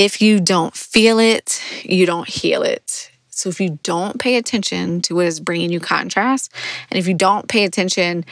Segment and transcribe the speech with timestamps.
[0.00, 3.10] if you don't feel it, you don't heal it.
[3.28, 6.50] So if you don't pay attention to what is bringing you contrast,
[6.90, 8.24] and if you don't pay attention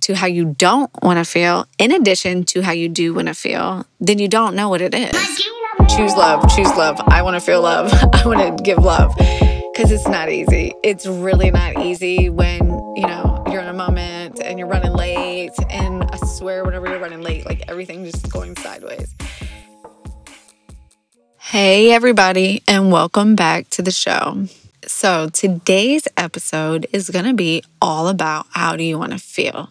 [0.00, 3.34] to how you don't want to feel, in addition to how you do want to
[3.34, 5.12] feel, then you don't know what it is.
[5.96, 7.00] Choose love, choose love.
[7.06, 7.92] I want to feel love.
[8.12, 10.74] I want to give love because it's not easy.
[10.82, 15.52] It's really not easy when, you know, you're in a moment and you're running late.
[15.70, 19.14] And I swear, whenever you're running late, like everything just going sideways.
[21.48, 24.48] Hey, everybody, and welcome back to the show.
[24.86, 29.68] So, today's episode is going to be all about how do you want to feel.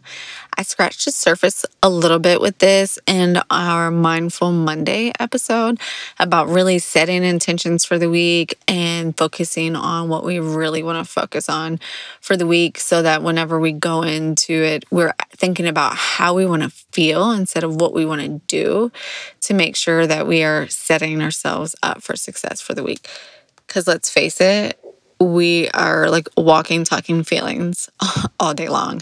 [0.57, 5.79] I scratched the surface a little bit with this in our Mindful Monday episode
[6.19, 11.11] about really setting intentions for the week and focusing on what we really want to
[11.11, 11.79] focus on
[12.21, 16.45] for the week so that whenever we go into it, we're thinking about how we
[16.45, 18.91] want to feel instead of what we want to do
[19.41, 23.07] to make sure that we are setting ourselves up for success for the week.
[23.67, 24.79] Because let's face it,
[25.19, 27.89] we are like walking, talking feelings
[28.39, 29.01] all day long.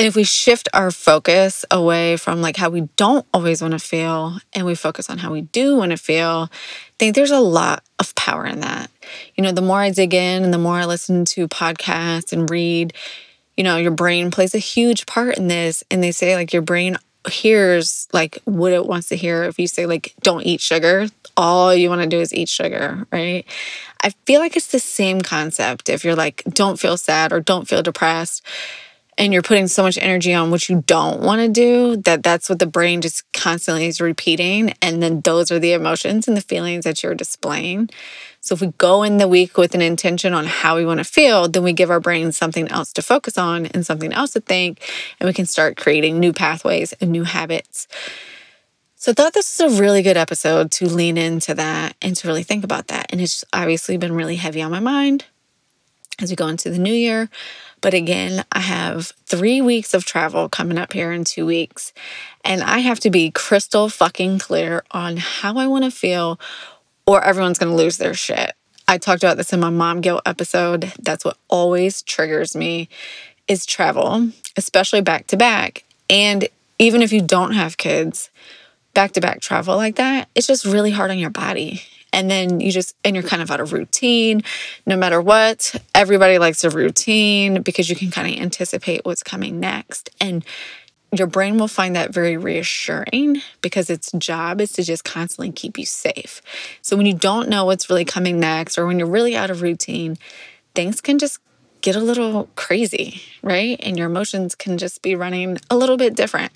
[0.00, 3.78] And if we shift our focus away from like how we don't always want to
[3.78, 7.38] feel and we focus on how we do want to feel, I think there's a
[7.38, 8.90] lot of power in that.
[9.34, 12.48] You know, the more I dig in and the more I listen to podcasts and
[12.48, 12.94] read,
[13.58, 15.84] you know, your brain plays a huge part in this.
[15.90, 16.96] And they say like your brain
[17.30, 19.42] hears like what it wants to hear.
[19.42, 23.06] If you say like don't eat sugar, all you want to do is eat sugar,
[23.12, 23.44] right?
[24.02, 25.90] I feel like it's the same concept.
[25.90, 28.42] If you're like don't feel sad or don't feel depressed,
[29.20, 32.48] and you're putting so much energy on what you don't want to do that that's
[32.48, 36.40] what the brain just constantly is repeating and then those are the emotions and the
[36.40, 37.88] feelings that you're displaying
[38.40, 41.04] so if we go in the week with an intention on how we want to
[41.04, 44.40] feel then we give our brain something else to focus on and something else to
[44.40, 44.80] think
[45.20, 47.86] and we can start creating new pathways and new habits
[48.96, 52.28] so I thought this was a really good episode to lean into that and to
[52.28, 53.06] really think about that.
[53.08, 55.24] And it's obviously been really heavy on my mind
[56.20, 57.30] as we go into the new year.
[57.80, 61.92] But again, I have three weeks of travel coming up here in two weeks.
[62.44, 66.38] And I have to be crystal fucking clear on how I want to feel,
[67.06, 68.52] or everyone's going to lose their shit.
[68.86, 70.92] I talked about this in my mom guilt episode.
[71.00, 72.88] That's what always triggers me
[73.46, 75.84] is travel, especially back to back.
[76.08, 76.48] And
[76.78, 78.30] even if you don't have kids,
[78.94, 81.82] back to back travel like that, it's just really hard on your body
[82.12, 84.42] and then you just and you're kind of out of routine
[84.86, 89.60] no matter what everybody likes a routine because you can kind of anticipate what's coming
[89.60, 90.44] next and
[91.12, 95.76] your brain will find that very reassuring because its job is to just constantly keep
[95.76, 96.40] you safe.
[96.82, 99.62] So when you don't know what's really coming next or when you're really out of
[99.62, 100.18] routine,
[100.74, 101.40] things can just
[101.80, 103.78] get a little crazy, right?
[103.82, 106.52] And your emotions can just be running a little bit different.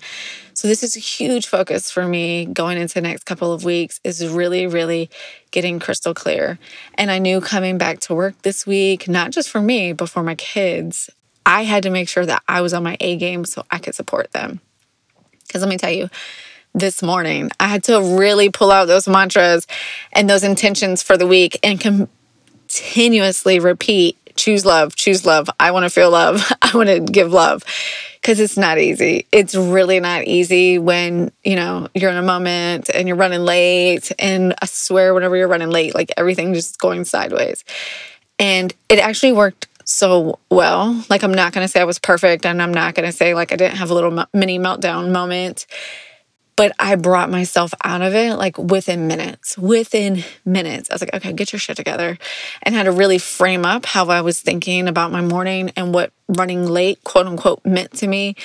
[0.53, 3.99] So this is a huge focus for me going into the next couple of weeks
[4.03, 5.09] is really really
[5.51, 6.59] getting crystal clear.
[6.95, 10.23] And I knew coming back to work this week, not just for me, but for
[10.23, 11.09] my kids,
[11.45, 13.95] I had to make sure that I was on my A game so I could
[13.95, 14.59] support them.
[15.51, 16.09] Cuz let me tell you,
[16.73, 19.65] this morning, I had to really pull out those mantras
[20.11, 25.49] and those intentions for the week and continuously repeat choose love, choose love.
[25.59, 26.51] I want to feel love.
[26.61, 27.63] I want to give love
[28.21, 29.27] because it's not easy.
[29.31, 34.11] It's really not easy when, you know, you're in a moment and you're running late.
[34.19, 37.63] And I swear, whenever you're running late, like everything just going sideways.
[38.39, 41.03] And it actually worked so well.
[41.09, 43.33] Like, I'm not going to say I was perfect and I'm not going to say
[43.33, 45.67] like I didn't have a little mini meltdown moment
[46.55, 49.57] but I brought myself out of it like within minutes.
[49.57, 52.17] Within minutes, I was like, okay, get your shit together,
[52.63, 56.11] and had to really frame up how I was thinking about my morning and what
[56.27, 58.35] running late, quote unquote, meant to me,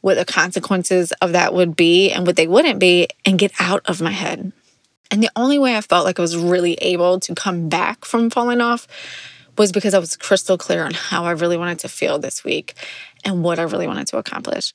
[0.00, 3.82] what the consequences of that would be and what they wouldn't be, and get out
[3.86, 4.52] of my head.
[5.10, 8.30] And the only way I felt like I was really able to come back from
[8.30, 8.86] falling off
[9.56, 12.74] was because I was crystal clear on how I really wanted to feel this week
[13.24, 14.72] and what I really wanted to accomplish.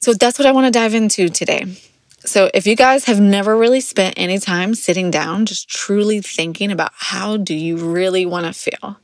[0.00, 1.64] So that's what I want to dive into today.
[2.26, 6.70] So, if you guys have never really spent any time sitting down, just truly thinking
[6.70, 8.96] about how do you really want to feel,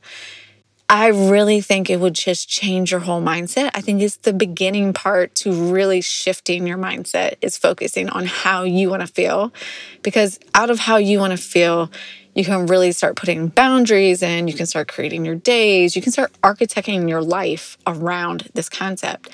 [0.89, 3.71] I really think it would just change your whole mindset.
[3.75, 8.63] I think it's the beginning part to really shifting your mindset is focusing on how
[8.63, 9.53] you want to feel.
[10.01, 11.91] Because out of how you want to feel,
[12.33, 15.95] you can really start putting boundaries in, you can start creating your days.
[15.95, 19.29] You can start architecting your life around this concept.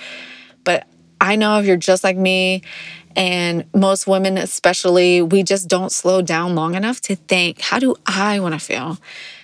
[1.20, 2.64] I know if you're just like me
[3.16, 7.96] and most women, especially, we just don't slow down long enough to think, how do
[8.06, 9.00] I want to feel?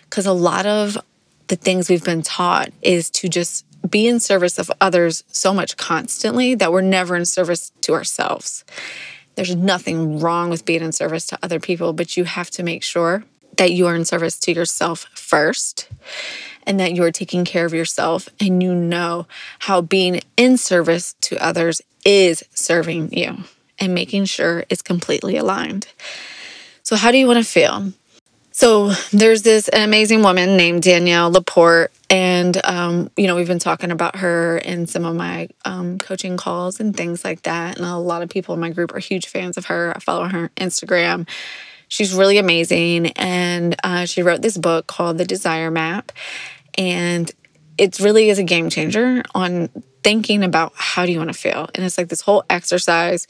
[0.09, 0.97] Because a lot of
[1.47, 5.75] the things we've been taught is to just be in service of others so much
[5.75, 8.63] constantly that we're never in service to ourselves.
[9.35, 12.83] There's nothing wrong with being in service to other people, but you have to make
[12.83, 13.23] sure
[13.57, 15.89] that you are in service to yourself first
[16.65, 19.27] and that you are taking care of yourself and you know
[19.59, 23.43] how being in service to others is serving you
[23.79, 25.87] and making sure it's completely aligned.
[26.83, 27.93] So, how do you want to feel?
[28.51, 33.91] So, there's this amazing woman named Danielle LaPorte, and um, you know we've been talking
[33.91, 37.77] about her in some of my um, coaching calls and things like that.
[37.77, 39.93] And a lot of people in my group are huge fans of her.
[39.95, 41.27] I follow her on Instagram.
[41.93, 46.11] She's really amazing, and uh, she wrote this book called The Desire Map,
[46.75, 47.31] and
[47.77, 49.69] it really is a game changer on
[50.03, 51.69] thinking about how do you want to feel.
[51.75, 53.27] And it's like this whole exercise.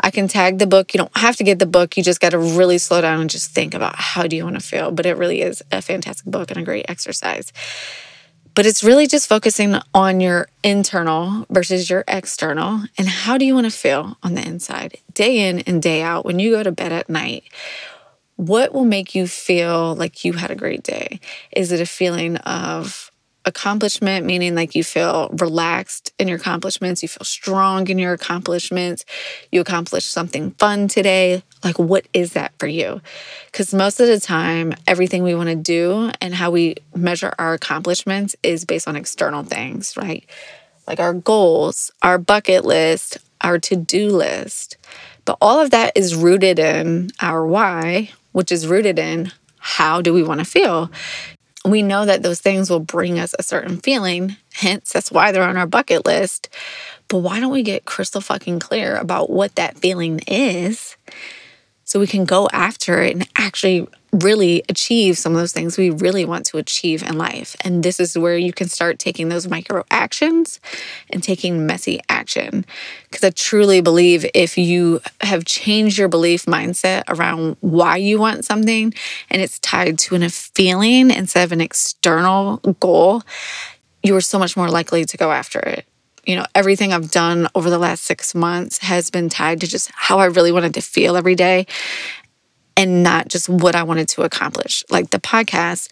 [0.00, 0.94] I can tag the book.
[0.94, 1.98] You don't have to get the book.
[1.98, 4.58] You just got to really slow down and just think about how do you want
[4.58, 4.90] to feel.
[4.90, 7.52] But it really is a fantastic book and a great exercise.
[8.54, 13.54] But it's really just focusing on your internal versus your external and how do you
[13.54, 16.24] want to feel on the inside, day in and day out.
[16.24, 17.44] When you go to bed at night,
[18.38, 21.18] what will make you feel like you had a great day?
[21.50, 23.10] Is it a feeling of
[23.44, 29.04] accomplishment, meaning like you feel relaxed in your accomplishments, you feel strong in your accomplishments,
[29.50, 31.42] you accomplished something fun today.
[31.64, 33.00] Like, what is that for you?
[33.46, 37.54] Because most of the time, everything we want to do and how we measure our
[37.54, 40.24] accomplishments is based on external things, right?
[40.86, 44.76] Like our goals, our bucket list, our to do list.
[45.24, 50.14] But all of that is rooted in our why, which is rooted in how do
[50.14, 50.92] we want to feel?
[51.64, 54.36] we know that those things will bring us a certain feeling.
[54.54, 56.48] Hence, that's why they're on our bucket list.
[57.08, 60.96] But why don't we get crystal fucking clear about what that feeling is
[61.84, 65.90] so we can go after it and actually really achieve some of those things we
[65.90, 67.54] really want to achieve in life.
[67.62, 70.60] And this is where you can start taking those micro actions
[71.10, 72.64] and taking messy action.
[73.04, 78.44] Because I truly believe if you have changed your belief mindset around why you want
[78.44, 78.94] something
[79.30, 83.22] and it's tied to a feeling instead of an external goal,
[84.02, 85.86] you are so much more likely to go after it
[86.24, 89.90] you know, everything I've done over the last six months has been tied to just
[89.94, 91.66] how I really wanted to feel every day
[92.78, 94.84] and not just what I wanted to accomplish.
[94.88, 95.88] Like the podcast,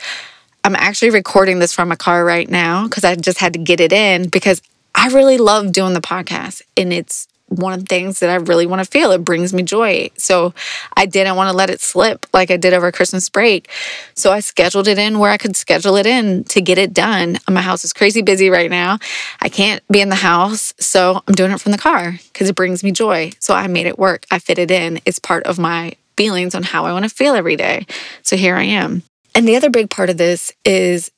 [0.64, 3.80] I'm actually recording this from a car right now because I just had to get
[3.80, 4.62] it in because
[4.94, 8.66] I really love doing the podcast and it's one of the things that I really
[8.66, 9.12] want to feel.
[9.12, 10.10] It brings me joy.
[10.16, 10.54] So
[10.96, 13.68] I didn't want to let it slip like I did over Christmas break.
[14.14, 17.38] So I scheduled it in where I could schedule it in to get it done.
[17.48, 18.98] My house is crazy busy right now.
[19.40, 20.74] I can't be in the house.
[20.78, 23.32] So I'm doing it from the car because it brings me joy.
[23.38, 24.24] So I made it work.
[24.30, 25.00] I fit it in.
[25.04, 27.86] It's part of my feelings on how I want to feel every day.
[28.22, 29.02] So here I am.
[29.34, 31.10] And the other big part of this is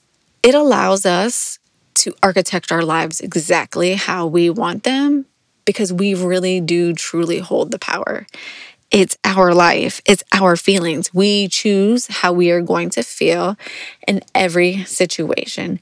[0.43, 1.59] it allows us
[1.95, 5.27] to architect our lives exactly how we want them
[5.65, 8.27] because we really do truly hold the power.
[8.91, 11.13] It's our life, it's our feelings.
[11.13, 13.57] We choose how we are going to feel
[14.07, 15.79] in every situation.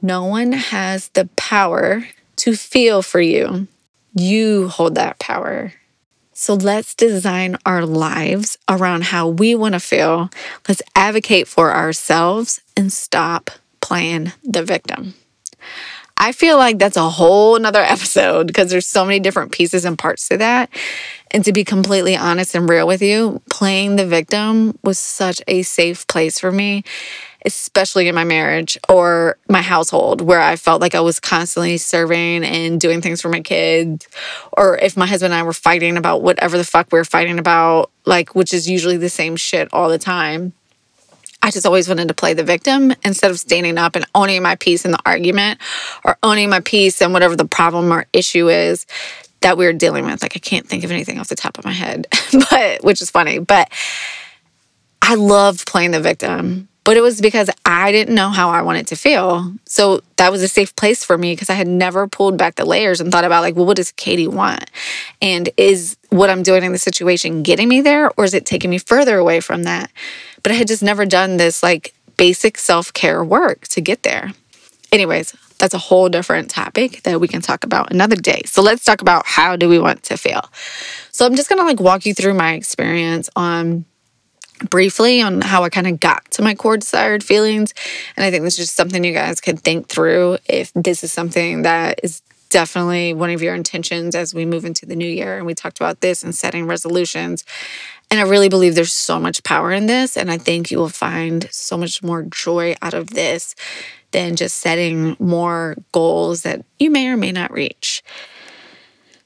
[0.00, 2.06] No one has the power
[2.36, 3.66] to feel for you.
[4.14, 5.72] You hold that power.
[6.40, 10.30] So let's design our lives around how we want to feel.
[10.66, 13.50] Let's advocate for ourselves and stop
[13.82, 15.12] playing the victim.
[16.16, 19.98] I feel like that's a whole nother episode because there's so many different pieces and
[19.98, 20.70] parts to that.
[21.30, 25.60] And to be completely honest and real with you, playing the victim was such a
[25.60, 26.84] safe place for me,
[27.44, 32.44] especially in my marriage or my household, where I felt like I was constantly serving
[32.44, 34.06] and doing things for my kids.
[34.52, 37.38] Or if my husband and I were fighting about whatever the fuck we were fighting
[37.38, 40.52] about, like, which is usually the same shit all the time
[41.42, 44.56] I just always wanted to play the victim instead of standing up and owning my
[44.56, 45.58] piece in the argument
[46.04, 48.86] or owning my piece and whatever the problem or issue is
[49.40, 50.22] that we were dealing with.
[50.22, 52.06] Like I can't think of anything off the top of my head,
[52.50, 53.38] but which is funny.
[53.38, 53.70] But
[55.00, 56.68] I loved playing the victim.
[56.84, 59.52] But it was because I didn't know how I wanted to feel.
[59.66, 62.64] So that was a safe place for me because I had never pulled back the
[62.64, 64.70] layers and thought about, like, well, what does Katie want?
[65.20, 68.70] And is what I'm doing in the situation getting me there or is it taking
[68.70, 69.90] me further away from that?
[70.42, 74.32] But I had just never done this like basic self care work to get there.
[74.92, 78.42] Anyways, that's a whole different topic that we can talk about another day.
[78.46, 80.42] So let's talk about how do we want to feel.
[81.12, 83.84] So I'm just going to like walk you through my experience on
[84.68, 87.72] briefly on how I kind of got to my core desired feelings.
[88.16, 91.12] And I think this is just something you guys could think through if this is
[91.12, 95.38] something that is definitely one of your intentions as we move into the new year.
[95.38, 97.44] And we talked about this and setting resolutions.
[98.10, 100.16] And I really believe there's so much power in this.
[100.16, 103.54] And I think you will find so much more joy out of this
[104.10, 108.02] than just setting more goals that you may or may not reach.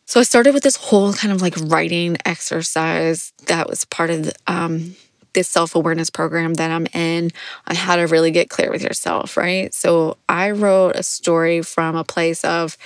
[0.04, 4.30] So I started with this whole kind of like writing exercise that was part of
[4.46, 4.94] um,
[5.34, 7.30] this self awareness program that I'm in
[7.68, 9.72] on how to really get clear with yourself, right?
[9.74, 12.76] So I wrote a story from a place of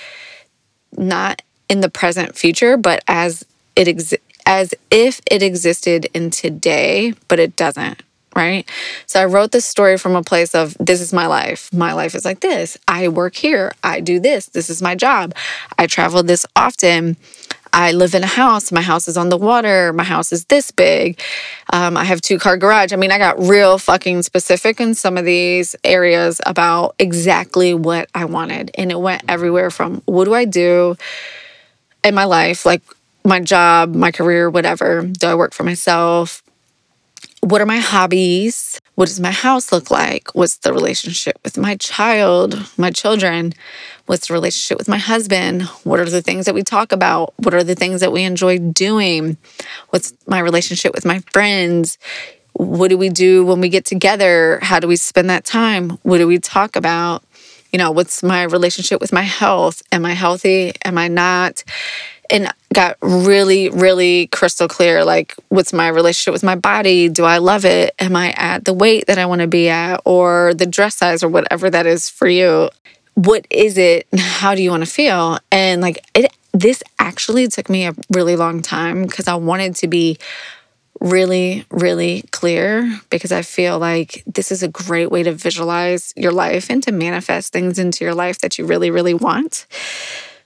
[0.97, 4.25] not in the present future, but as it exists.
[4.45, 8.01] As if it existed in today, but it doesn't
[8.35, 8.69] right?
[9.05, 11.71] So I wrote this story from a place of this is my life.
[11.73, 12.77] My life is like this.
[12.87, 13.73] I work here.
[13.83, 14.47] I do this.
[14.47, 15.33] This is my job.
[15.77, 17.17] I travel this often.
[17.73, 18.71] I live in a house.
[18.71, 19.93] My house is on the water.
[19.93, 21.19] My house is this big.
[21.71, 22.93] Um, I have two car garage.
[22.93, 28.09] I mean, I got real fucking specific in some of these areas about exactly what
[28.13, 28.71] I wanted.
[28.75, 30.95] And it went everywhere from what do I do
[32.03, 32.81] in my life, like
[33.23, 35.03] my job, my career, whatever.
[35.03, 36.43] Do I work for myself?
[37.41, 38.79] what are my hobbies?
[38.95, 40.29] What does my house look like?
[40.35, 43.53] What's the relationship with my child, my children?
[44.09, 45.61] What's the relationship with my husband?
[45.83, 47.35] What are the things that we talk about?
[47.37, 49.37] What are the things that we enjoy doing?
[49.91, 51.99] What's my relationship with my friends?
[52.53, 54.57] What do we do when we get together?
[54.63, 55.91] How do we spend that time?
[56.01, 57.23] What do we talk about?
[57.71, 59.83] You know, what's my relationship with my health?
[59.91, 60.73] Am I healthy?
[60.83, 61.63] Am I not?
[62.31, 67.09] and got really, really crystal clear like, what's my relationship with my body?
[67.09, 67.95] Do I love it?
[67.99, 71.23] Am I at the weight that I want to be at or the dress size
[71.23, 72.69] or whatever that is for you?
[73.19, 74.07] What is it?
[74.17, 75.39] How do you want to feel?
[75.51, 79.89] And like, it, this actually took me a really long time because I wanted to
[79.89, 80.17] be
[81.01, 86.31] really, really clear because I feel like this is a great way to visualize your
[86.31, 89.65] life and to manifest things into your life that you really, really want.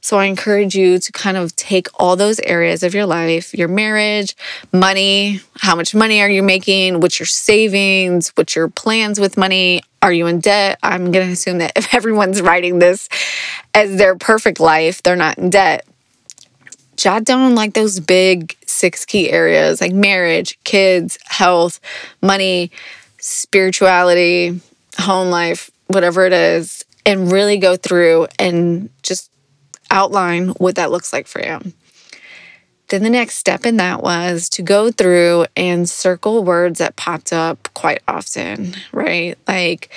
[0.04, 3.70] So I encourage you to kind of take all those areas of your life your
[3.70, 4.36] marriage,
[4.74, 9.82] money, how much money are you making, what's your savings, what's your plans with money,
[10.02, 10.78] are you in debt?
[10.84, 13.08] I'm going to assume that if everyone's writing this
[13.74, 15.88] as their perfect life, they're not in debt.
[16.98, 21.80] Jot down like those big six key areas like marriage, kids, health,
[22.22, 22.72] money,
[23.20, 24.60] spirituality,
[25.00, 29.30] home life, whatever it is, and really go through and just
[29.94, 31.60] outline what that looks like for you.
[32.90, 37.32] Then the next step in that was to go through and circle words that popped
[37.32, 39.38] up quite often, right?
[39.48, 39.90] Like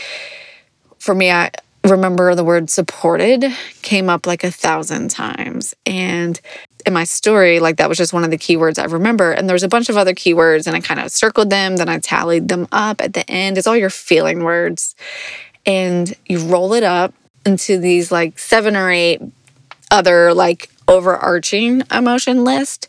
[0.98, 1.50] for me, I
[1.84, 3.44] remember the word supported
[3.82, 5.74] came up like a thousand times.
[5.84, 6.40] And
[6.84, 9.32] in my story, like that was just one of the keywords I remember.
[9.32, 11.88] And there was a bunch of other keywords, and I kind of circled them, then
[11.88, 13.58] I tallied them up at the end.
[13.58, 14.94] It's all your feeling words.
[15.64, 17.12] And you roll it up
[17.44, 19.20] into these like seven or eight
[19.90, 22.88] other like overarching emotion list.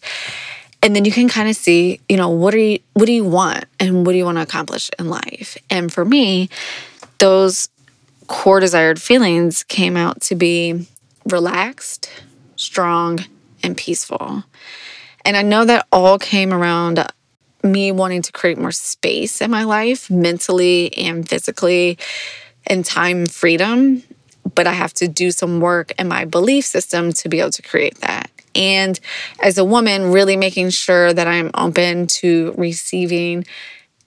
[0.83, 3.25] And then you can kind of see you know what are you what do you
[3.25, 5.57] want and what do you want to accomplish in life?
[5.69, 6.49] And for me
[7.19, 7.69] those
[8.27, 10.87] core desired feelings came out to be
[11.25, 12.11] relaxed
[12.55, 13.25] strong
[13.63, 14.43] and peaceful.
[15.25, 17.03] And i know that all came around
[17.63, 21.97] me wanting to create more space in my life mentally and physically
[22.65, 24.03] and time freedom
[24.55, 27.61] but I have to do some work in my belief system to be able to
[27.61, 28.29] create that.
[28.55, 28.99] And
[29.41, 33.45] as a woman, really making sure that I'm open to receiving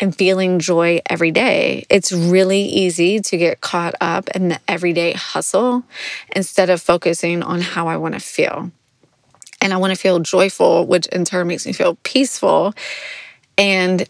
[0.00, 1.84] and feeling joy every day.
[1.90, 5.84] It's really easy to get caught up in the everyday hustle
[6.34, 8.72] instead of focusing on how I want to feel.
[9.60, 12.72] And I want to feel joyful, which in turn makes me feel peaceful.
[13.58, 14.08] And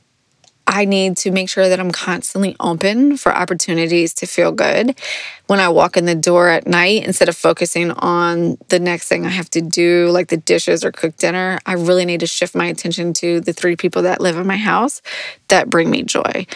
[0.73, 4.97] I need to make sure that I'm constantly open for opportunities to feel good.
[5.49, 9.27] When I walk in the door at night, instead of focusing on the next thing
[9.27, 12.55] I have to do, like the dishes or cook dinner, I really need to shift
[12.55, 15.03] my attention to the three people that live in my house
[15.49, 16.47] that bring me joy.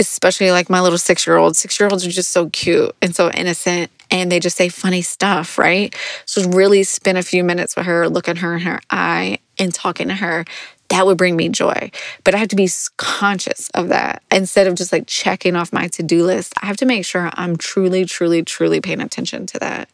[0.00, 1.56] Especially like my little six year old.
[1.56, 5.02] Six year olds are just so cute and so innocent and they just say funny
[5.02, 5.94] stuff, right?
[6.26, 9.72] So really spend a few minutes with her, look at her in her eye, and
[9.72, 10.44] talking to her
[10.90, 11.90] that would bring me joy.
[12.24, 15.88] But I have to be conscious of that instead of just like checking off my
[15.88, 16.52] to do list.
[16.60, 19.88] I have to make sure I'm truly, truly, truly paying attention to that.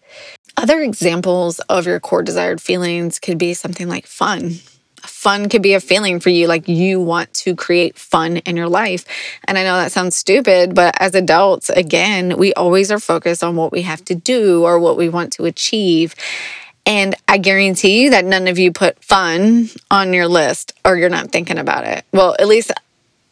[0.56, 4.52] Other examples of your core desired feelings could be something like fun.
[5.02, 8.68] Fun could be a feeling for you, like you want to create fun in your
[8.68, 9.04] life.
[9.46, 13.54] And I know that sounds stupid, but as adults, again, we always are focused on
[13.54, 16.14] what we have to do or what we want to achieve.
[16.86, 21.10] And I guarantee you that none of you put fun on your list or you're
[21.10, 22.04] not thinking about it.
[22.12, 22.70] Well, at least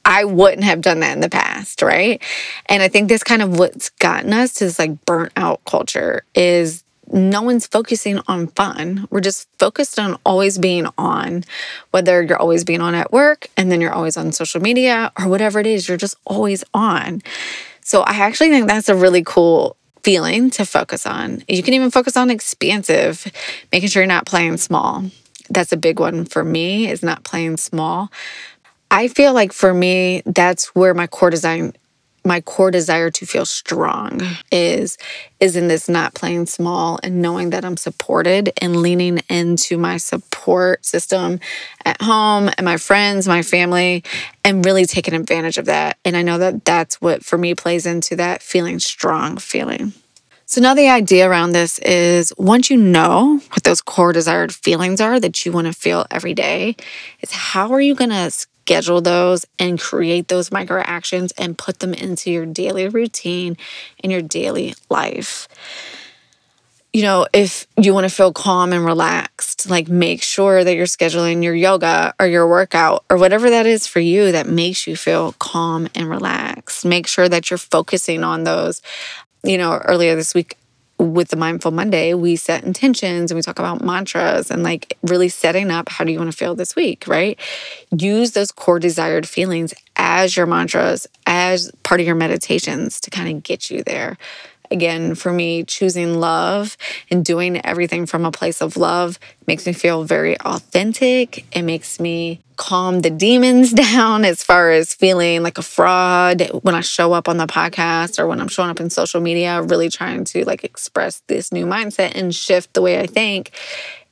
[0.05, 2.21] I wouldn't have done that in the past, right?
[2.67, 6.25] And I think this kind of what's gotten us to this like burnt out culture
[6.35, 9.07] is no one's focusing on fun.
[9.11, 11.45] We're just focused on always being on,
[11.91, 15.29] whether you're always being on at work and then you're always on social media or
[15.29, 17.23] whatever it is, you're just always on.
[17.83, 21.43] So I actually think that's a really cool feeling to focus on.
[21.49, 23.27] You can even focus on expansive,
[23.73, 25.05] making sure you're not playing small.
[25.51, 28.11] that's a big one for me is not playing small.
[28.91, 31.75] I feel like for me, that's where my core design
[32.25, 34.97] my core desire to feel strong is
[35.41, 39.99] is in this not playing small and knowing that I'm supported and leaning into my
[39.99, 41.39] support system
[41.85, 44.03] at home and my friends, my family
[44.43, 45.99] and really taking advantage of that.
[46.05, 49.93] And I know that that's what for me plays into that feeling strong feeling.
[50.47, 55.01] So now the idea around this is once you know what those core desired feelings
[55.01, 56.77] are that you want to feel every day,
[57.23, 58.31] is how are you going to
[58.65, 63.59] schedule those and create those micro actions and put them into your daily routine
[63.99, 65.47] in your daily life.
[66.95, 70.87] You know, if you want to feel calm and relaxed, like make sure that you're
[70.87, 74.97] scheduling your yoga or your workout or whatever that is for you that makes you
[74.97, 76.87] feel calm and relaxed.
[76.87, 78.81] Make sure that you're focusing on those.
[79.43, 80.57] You know, earlier this week,
[80.99, 85.29] with the Mindful Monday, we set intentions and we talk about mantras and like really
[85.29, 87.39] setting up how do you want to feel this week, right?
[87.97, 93.37] Use those core desired feelings as your mantras, as part of your meditations to kind
[93.37, 94.17] of get you there
[94.75, 96.77] again, for me, choosing love
[97.11, 101.47] and doing everything from a place of love makes me feel very authentic.
[101.57, 106.75] It makes me calm the demons down as far as feeling like a fraud when
[106.75, 109.89] I show up on the podcast or when I'm showing up in social media, really
[109.89, 113.53] trying to like express this new mindset and shift the way I think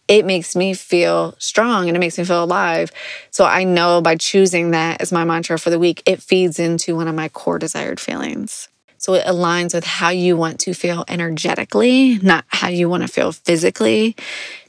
[0.09, 2.91] it makes me feel strong and it makes me feel alive.
[3.31, 6.97] So I know by choosing that as my mantra for the week, it feeds into
[6.97, 8.69] one of my core desired feelings.
[9.03, 13.09] So it aligns with how you want to feel energetically, not how you want to
[13.09, 14.15] feel physically,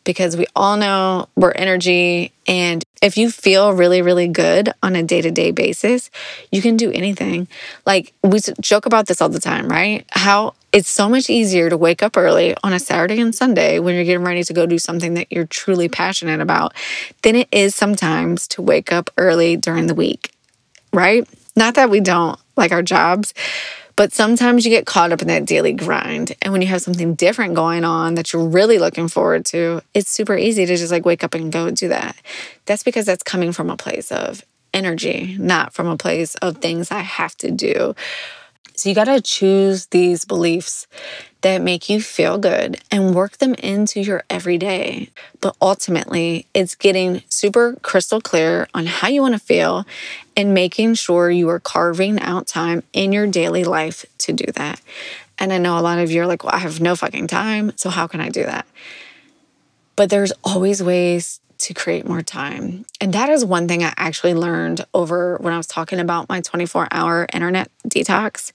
[0.06, 2.34] because we all know we're energy.
[2.48, 6.10] And if you feel really, really good on a day to day basis,
[6.52, 7.48] you can do anything.
[7.86, 10.04] Like we joke about this all the time, right?
[10.10, 13.94] How it's so much easier to wake up early on a Saturday and Sunday when
[13.94, 16.74] you're getting ready to go do something that you're truly passionate about
[17.22, 20.32] than it is sometimes to wake up early during the week,
[20.92, 21.28] right?
[21.56, 23.36] Not that we don't like our jobs,
[23.96, 26.36] but sometimes you get caught up in that daily grind.
[26.42, 30.10] And when you have something different going on that you're really looking forward to, it's
[30.10, 32.16] super easy to just like wake up and go do that.
[32.66, 36.92] That's because that's coming from a place of energy, not from a place of things
[36.92, 37.96] I have to do.
[38.76, 40.88] So you got to choose these beliefs
[41.42, 45.10] that make you feel good and work them into your everyday.
[45.42, 49.86] But ultimately, it's getting super crystal clear on how you want to feel
[50.36, 54.82] and making sure you are carving out time in your daily life to do that.
[55.38, 57.74] And I know a lot of you are like, well, I have no fucking time.
[57.76, 58.66] So how can I do that?
[59.96, 62.86] But there's always ways to create more time.
[63.00, 66.42] And that is one thing I actually learned over when I was talking about my
[66.42, 68.52] 24 hour internet detox.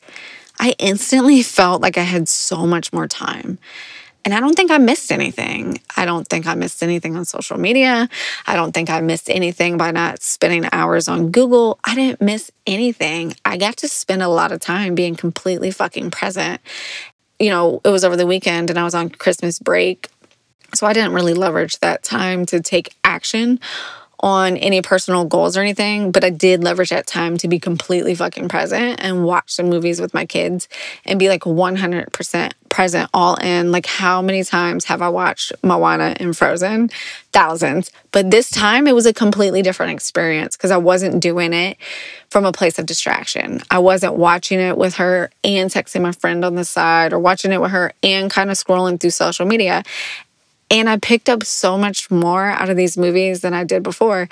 [0.58, 3.58] I instantly felt like I had so much more time.
[4.24, 5.80] And I don't think I missed anything.
[5.96, 8.08] I don't think I missed anything on social media.
[8.46, 11.78] I don't think I missed anything by not spending hours on Google.
[11.84, 13.34] I didn't miss anything.
[13.44, 16.60] I got to spend a lot of time being completely fucking present.
[17.38, 20.10] You know, it was over the weekend and I was on Christmas break.
[20.74, 23.60] So I didn't really leverage that time to take action
[24.20, 28.14] on any personal goals or anything, but I did leverage that time to be completely
[28.16, 30.68] fucking present and watch some movies with my kids
[31.04, 33.70] and be like 100% present, all in.
[33.70, 36.90] Like, how many times have I watched Moana and Frozen?
[37.32, 37.92] Thousands.
[38.10, 41.76] But this time it was a completely different experience because I wasn't doing it
[42.28, 43.62] from a place of distraction.
[43.70, 47.52] I wasn't watching it with her and texting my friend on the side or watching
[47.52, 49.84] it with her and kind of scrolling through social media.
[50.70, 54.28] And I picked up so much more out of these movies than I did before.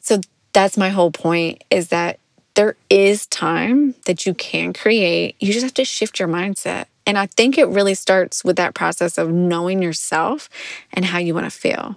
[0.00, 0.20] So
[0.52, 2.18] that's my whole point is that
[2.54, 5.36] there is time that you can create.
[5.38, 6.86] You just have to shift your mindset.
[7.06, 10.48] And I think it really starts with that process of knowing yourself
[10.92, 11.96] and how you want to feel.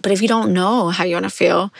[0.00, 1.72] But if you don't know how you want to feel,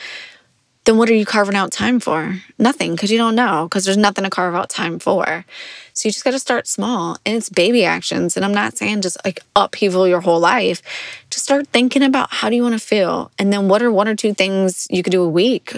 [0.86, 2.40] then what are you carving out time for?
[2.58, 5.44] Nothing, because you don't know, because there's nothing to carve out time for.
[5.92, 8.36] So you just got to start small and it's baby actions.
[8.36, 10.80] And I'm not saying just like upheaval your whole life.
[11.28, 13.32] Just start thinking about how do you want to feel?
[13.38, 15.72] And then what are one or two things you could do a week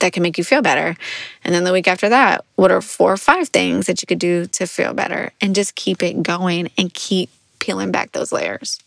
[0.00, 0.96] that can make you feel better?
[1.44, 4.18] And then the week after that, what are four or five things that you could
[4.18, 5.30] do to feel better?
[5.40, 8.80] And just keep it going and keep peeling back those layers.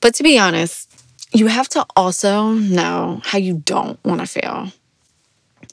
[0.00, 0.90] But to be honest,
[1.32, 4.68] you have to also know how you don't want to feel.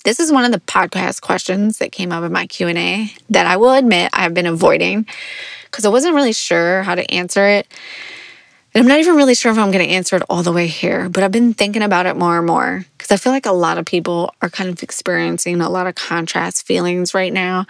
[0.05, 3.57] This is one of the podcast questions that came up in my Q&A that I
[3.57, 5.05] will admit I've been avoiding
[5.65, 7.67] because I wasn't really sure how to answer it.
[8.73, 10.67] And I'm not even really sure if I'm going to answer it all the way
[10.67, 13.51] here, but I've been thinking about it more and more because I feel like a
[13.51, 17.65] lot of people are kind of experiencing a lot of contrast feelings right now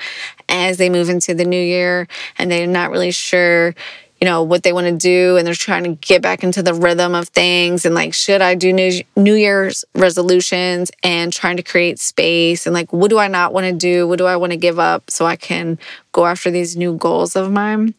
[0.49, 3.73] as they move into the new year and they're not really sure
[4.20, 6.74] you know, what they want to do and they're trying to get back into the
[6.74, 11.64] rhythm of things and like, should I do New, New Year's resolutions and trying to
[11.64, 14.08] create space and like, what do I not want to do?
[14.08, 15.80] What do I want to give up so I can
[16.12, 17.94] go after these new goals of mine?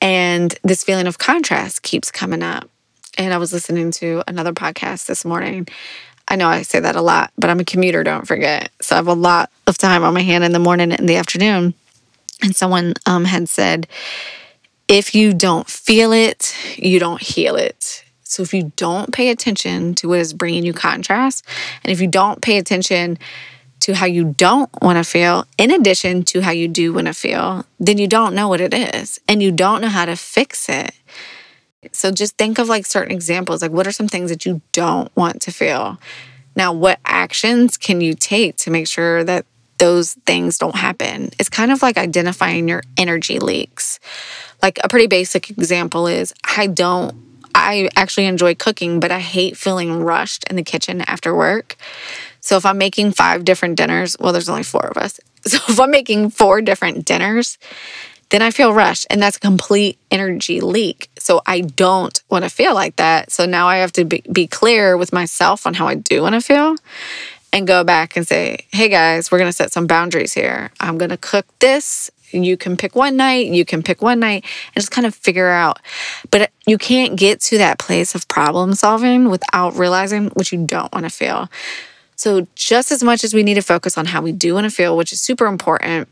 [0.00, 2.68] And this feeling of contrast keeps coming up.
[3.16, 5.68] And I was listening to another podcast this morning.
[6.26, 8.70] I know I say that a lot, but I'm a commuter, don't forget.
[8.80, 11.16] So I have a lot of time on my hand in the morning and the
[11.16, 11.74] afternoon.
[12.42, 13.86] And someone um, had said,
[14.88, 18.04] if you don't feel it, you don't heal it.
[18.22, 21.46] So if you don't pay attention to what is bringing you contrast,
[21.84, 23.18] and if you don't pay attention
[23.80, 27.14] to how you don't want to feel, in addition to how you do want to
[27.14, 30.68] feel, then you don't know what it is and you don't know how to fix
[30.68, 30.92] it.
[31.92, 35.14] So just think of like certain examples like, what are some things that you don't
[35.14, 35.98] want to feel?
[36.56, 39.44] Now, what actions can you take to make sure that
[39.78, 41.30] those things don't happen?
[41.38, 44.00] It's kind of like identifying your energy leaks.
[44.62, 47.14] Like a pretty basic example is I don't,
[47.54, 51.76] I actually enjoy cooking, but I hate feeling rushed in the kitchen after work.
[52.40, 55.20] So if I'm making five different dinners, well, there's only four of us.
[55.46, 57.58] So if I'm making four different dinners,
[58.30, 61.10] then I feel rushed and that's a complete energy leak.
[61.18, 63.30] So I don't want to feel like that.
[63.30, 66.34] So now I have to be, be clear with myself on how I do want
[66.34, 66.76] to feel
[67.54, 70.70] and go back and say, hey guys, we're going to set some boundaries here.
[70.80, 72.10] I'm going to cook this
[72.42, 75.48] you can pick one night, you can pick one night and just kind of figure
[75.48, 75.78] out.
[76.30, 80.66] But uh, you can't get to that place of problem solving without realizing what you
[80.66, 81.48] don't want to feel.
[82.16, 84.70] So, just as much as we need to focus on how we do want to
[84.70, 86.08] feel, which is super important,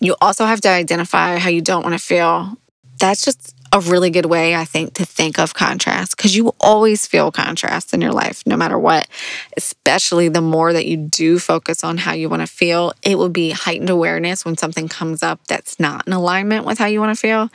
[0.00, 2.56] you also have to identify how you don't want to feel.
[2.98, 7.06] That's just a really good way, I think, to think of contrast because you always
[7.06, 9.08] feel contrast in your life, no matter what.
[9.56, 13.30] Especially the more that you do focus on how you want to feel, it will
[13.30, 17.16] be heightened awareness when something comes up that's not in alignment with how you want
[17.16, 17.50] to feel.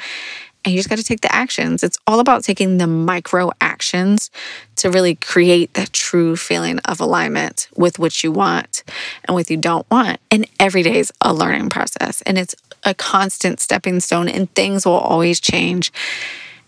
[0.67, 1.81] And you just got to take the actions.
[1.81, 4.29] It's all about taking the micro actions
[4.75, 8.83] to really create that true feeling of alignment with what you want
[9.23, 10.19] and what you don't want.
[10.29, 12.21] And every day is a learning process.
[12.23, 12.53] And it's
[12.83, 15.93] a constant stepping stone and things will always change.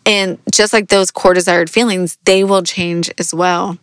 [0.05, 3.77] And just like those core desired feelings, they will change as well.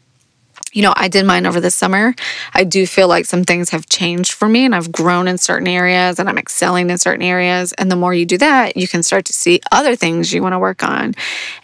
[0.73, 2.15] You know, I did mine over the summer.
[2.53, 5.69] I do feel like some things have changed for me and I've grown in certain
[5.69, 7.73] areas and I'm excelling in certain areas.
[7.75, 10.53] And the more you do that, you can start to see other things you want
[10.53, 11.15] to work on.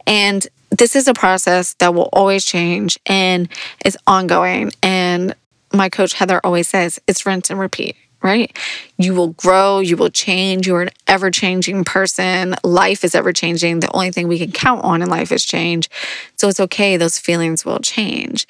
[0.07, 3.49] And this is a process that will always change and
[3.85, 4.73] is ongoing.
[4.83, 5.35] And
[5.75, 8.57] my coach Heather always says it's rinse and repeat right?
[8.99, 10.67] You will grow, you will change.
[10.67, 12.55] You're an ever changing person.
[12.63, 13.81] Life is ever changing.
[13.81, 15.91] The only thing we can count on in life is change.
[16.37, 18.47] So it's okay, those feelings will change.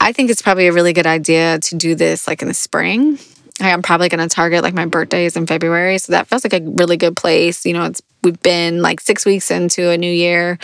[0.00, 3.18] I think it's probably a really good idea to do this like in the spring.
[3.60, 5.98] I'm probably going to target like my birthdays in February.
[5.98, 7.66] So that feels like a really good place.
[7.66, 10.58] You know, it's we've been like 6 weeks into a new year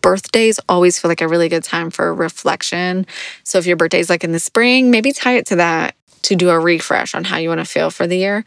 [0.00, 3.06] birthdays always feel like a really good time for reflection.
[3.42, 6.34] So if your birthday is like in the spring, maybe tie it to that to
[6.34, 8.44] do a refresh on how you want to feel for the year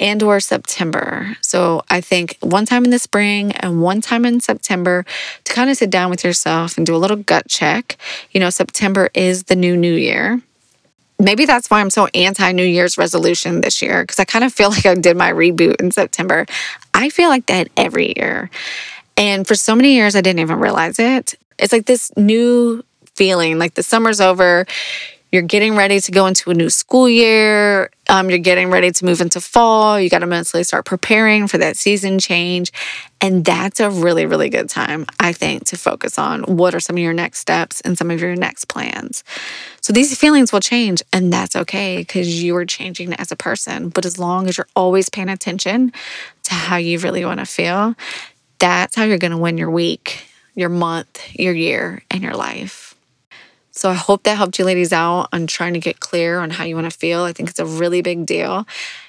[0.00, 1.36] and or September.
[1.40, 5.04] So I think one time in the spring and one time in September
[5.44, 7.96] to kind of sit down with yourself and do a little gut check.
[8.32, 10.40] You know, September is the new new year.
[11.20, 14.52] Maybe that's why I'm so anti New Year's resolution this year because I kind of
[14.52, 16.46] feel like I did my reboot in September.
[16.92, 18.50] I feel like that every year.
[19.16, 21.34] And for so many years, I didn't even realize it.
[21.58, 22.82] It's like this new
[23.14, 24.66] feeling like the summer's over
[25.32, 27.90] you're getting ready to go into a new school year.
[28.10, 29.98] Um, you're getting ready to move into fall.
[29.98, 32.70] You got to mentally start preparing for that season change.
[33.22, 36.96] And that's a really, really good time, I think, to focus on what are some
[36.96, 39.24] of your next steps and some of your next plans.
[39.80, 43.88] So these feelings will change, and that's okay because you are changing as a person.
[43.88, 45.92] But as long as you're always paying attention
[46.42, 47.94] to how you really want to feel,
[48.58, 52.91] that's how you're going to win your week, your month, your year, and your life.
[53.74, 56.64] So I hope that helped you ladies out on trying to get clear on how
[56.64, 57.22] you want to feel.
[57.22, 58.66] I think it's a really big deal,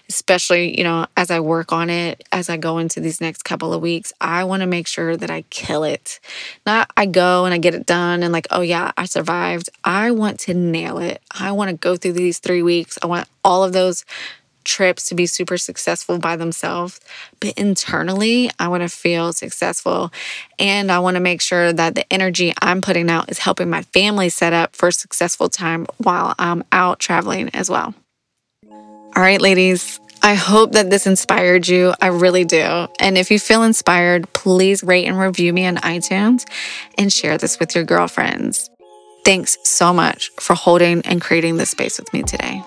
[0.08, 3.74] especially, you know, as I work on it, as I go into these next couple
[3.74, 6.22] of weeks, I want to make sure that I kill it.
[6.66, 9.70] Not I go and I get it done and like, oh yeah, I survived.
[9.84, 11.22] I want to nail it.
[11.32, 12.98] I want to go through these 3 weeks.
[13.04, 14.06] I want all of those
[14.64, 17.00] trips to be super successful by themselves,
[17.40, 20.12] but internally, I want to feel successful.
[20.60, 23.82] And I want to make sure that the energy I'm putting out is helping my
[23.82, 27.94] family set up for a successful time while I'm out traveling as well.
[29.16, 30.00] All right, ladies.
[30.26, 31.94] I hope that this inspired you.
[32.02, 32.88] I really do.
[33.00, 36.50] And if you feel inspired, please rate and review me on iTunes
[36.98, 38.70] and share this with your girlfriends.
[39.26, 42.64] Thanks so much for holding and creating this space with me today.